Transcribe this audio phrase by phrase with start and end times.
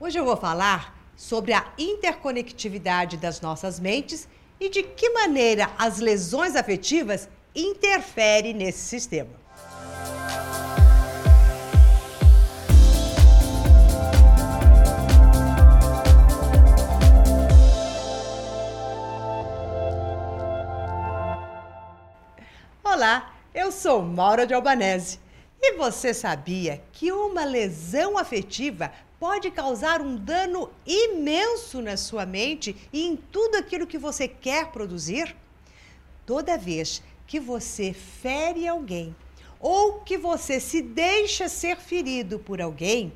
[0.00, 4.28] Hoje eu vou falar sobre a interconectividade das nossas mentes
[4.60, 9.30] e de que maneira as lesões afetivas interferem nesse sistema.
[22.84, 25.18] Olá, eu sou Maura de Albanese.
[25.60, 32.76] E você sabia que uma lesão afetiva pode causar um dano imenso na sua mente
[32.92, 35.36] e em tudo aquilo que você quer produzir?
[36.24, 39.14] Toda vez que você fere alguém
[39.60, 43.12] ou que você se deixa ser ferido por alguém,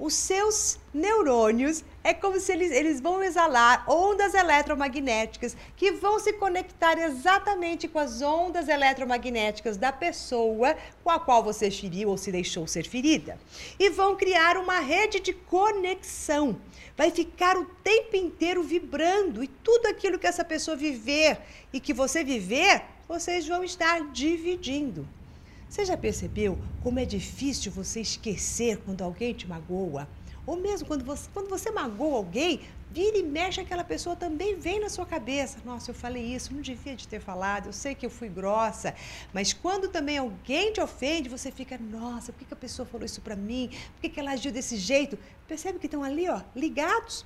[0.00, 6.32] os seus neurônios é como se eles, eles vão exalar ondas eletromagnéticas que vão se
[6.32, 12.32] conectar exatamente com as ondas eletromagnéticas da pessoa com a qual você feriu ou se
[12.32, 13.38] deixou ser ferida.
[13.78, 16.58] E vão criar uma rede de conexão.
[16.96, 21.38] Vai ficar o tempo inteiro vibrando e tudo aquilo que essa pessoa viver
[21.74, 25.06] e que você viver, vocês vão estar dividindo.
[25.70, 30.08] Você já percebeu como é difícil você esquecer quando alguém te magoa?
[30.44, 34.80] Ou mesmo quando você, quando você magoa alguém, vira e mexe, aquela pessoa também vem
[34.80, 35.58] na sua cabeça.
[35.64, 38.96] Nossa, eu falei isso, não devia de ter falado, eu sei que eu fui grossa.
[39.32, 43.06] Mas quando também alguém te ofende, você fica, nossa, por que, que a pessoa falou
[43.06, 43.70] isso para mim?
[43.94, 45.16] Por que, que ela agiu desse jeito?
[45.46, 47.24] Percebe que estão ali, ó, ligados.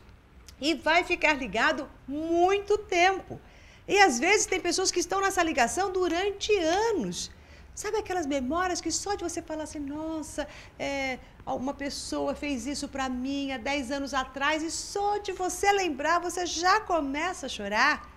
[0.60, 3.40] E vai ficar ligado muito tempo.
[3.88, 7.30] E às vezes tem pessoas que estão nessa ligação durante anos.
[7.74, 10.46] Sabe aquelas memórias que só de você falar assim, nossa,
[10.78, 15.72] é, uma pessoa fez isso para mim há 10 anos atrás e só de você
[15.72, 18.08] lembrar você já começa a chorar?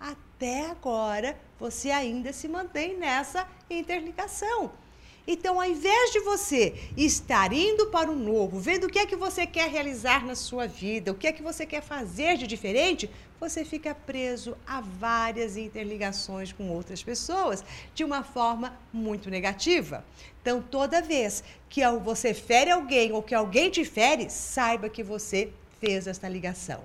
[0.00, 4.72] Até agora você ainda se mantém nessa interligação.
[5.26, 9.14] Então, ao invés de você estar indo para o novo, vendo o que é que
[9.14, 13.08] você quer realizar na sua vida, o que é que você quer fazer de diferente,
[13.38, 20.04] você fica preso a várias interligações com outras pessoas de uma forma muito negativa.
[20.40, 25.52] Então, toda vez que você fere alguém ou que alguém te fere, saiba que você
[25.80, 26.82] fez esta ligação.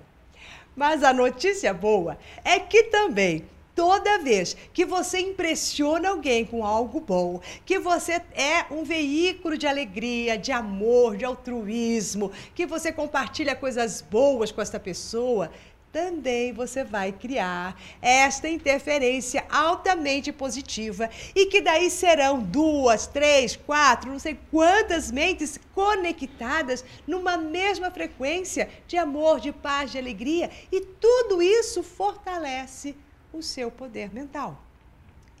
[0.76, 3.44] Mas a notícia boa é que também
[3.78, 9.68] toda vez que você impressiona alguém com algo bom, que você é um veículo de
[9.68, 15.52] alegria, de amor, de altruísmo, que você compartilha coisas boas com essa pessoa,
[15.92, 24.10] também você vai criar esta interferência altamente positiva e que daí serão duas, três, quatro,
[24.10, 30.80] não sei quantas mentes conectadas numa mesma frequência de amor, de paz, de alegria e
[30.80, 32.96] tudo isso fortalece
[33.38, 34.60] o seu poder mental.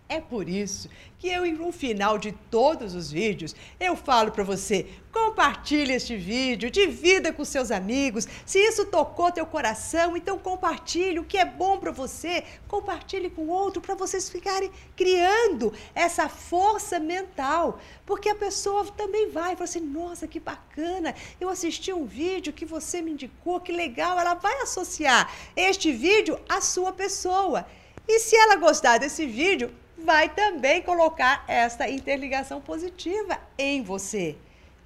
[0.08, 0.88] É por isso
[1.18, 6.70] que eu, no final de todos os vídeos, eu falo para você, compartilhe este vídeo,
[6.70, 8.26] divida com seus amigos.
[8.46, 13.48] Se isso tocou teu coração, então compartilhe o que é bom para você, compartilhe com
[13.48, 19.80] outro para vocês ficarem criando essa força mental, porque a pessoa também vai falar assim:
[19.80, 21.14] "Nossa, que bacana!
[21.38, 24.18] Eu assisti um vídeo que você me indicou, que legal".
[24.18, 27.66] Ela vai associar este vídeo à sua pessoa.
[28.10, 34.34] E se ela gostar desse vídeo, vai também colocar esta interligação positiva em você.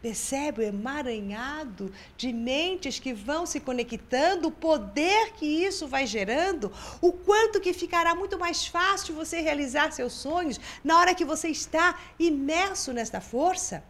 [0.03, 6.73] Percebe o emaranhado de mentes que vão se conectando, o poder que isso vai gerando,
[7.01, 11.49] o quanto que ficará muito mais fácil você realizar seus sonhos na hora que você
[11.49, 13.85] está imerso nesta força?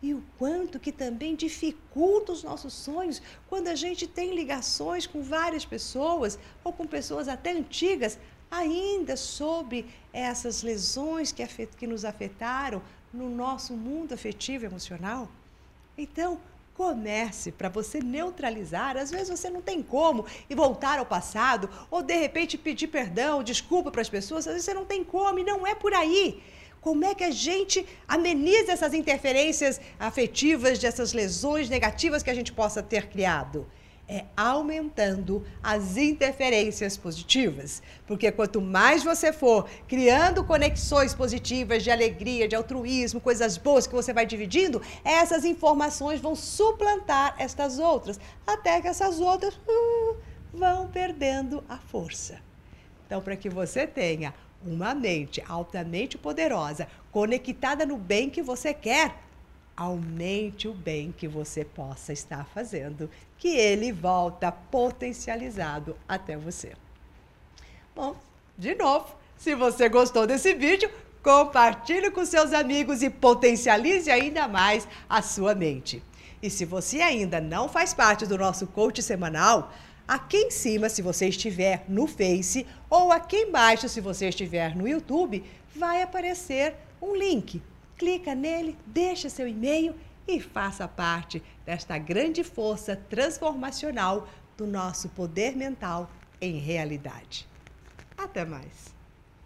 [0.00, 5.20] E o quanto que também dificulta os nossos sonhos quando a gente tem ligações com
[5.20, 8.16] várias pessoas ou com pessoas até antigas
[8.50, 12.82] ainda sobre essas lesões que, afet, que nos afetaram
[13.12, 15.28] no nosso mundo afetivo e emocional?
[15.96, 16.40] Então,
[16.78, 18.96] comece para você neutralizar.
[18.96, 23.42] Às vezes você não tem como e voltar ao passado, ou de repente pedir perdão,
[23.42, 26.40] desculpa para as pessoas, às vezes você não tem como e não é por aí.
[26.80, 32.52] Como é que a gente ameniza essas interferências afetivas, dessas lesões negativas que a gente
[32.52, 33.66] possa ter criado?
[34.08, 37.82] É aumentando as interferências positivas.
[38.06, 43.94] Porque quanto mais você for criando conexões positivas de alegria, de altruísmo, coisas boas que
[43.94, 50.16] você vai dividindo, essas informações vão suplantar estas outras, até que essas outras uh,
[50.54, 52.40] vão perdendo a força.
[53.06, 54.34] Então, para que você tenha
[54.64, 59.14] uma mente altamente poderosa, conectada no bem que você quer,
[59.78, 63.08] aumente o bem que você possa estar fazendo,
[63.38, 66.72] que ele volta potencializado até você.
[67.94, 68.16] Bom,
[68.58, 70.90] de novo, se você gostou desse vídeo,
[71.22, 76.02] compartilhe com seus amigos e potencialize ainda mais a sua mente.
[76.42, 79.72] E se você ainda não faz parte do nosso coach semanal,
[80.08, 84.88] aqui em cima, se você estiver no Face, ou aqui embaixo, se você estiver no
[84.88, 85.44] YouTube,
[85.76, 87.62] vai aparecer um link.
[87.98, 89.94] Clica nele, deixa seu e-mail
[90.26, 96.08] e faça parte desta grande força transformacional do nosso poder mental
[96.40, 97.48] em realidade.
[98.16, 98.97] Até mais!